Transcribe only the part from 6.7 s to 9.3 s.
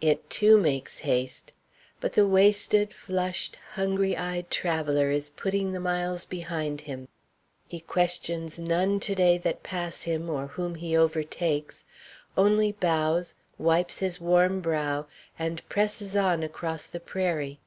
him. He questions none to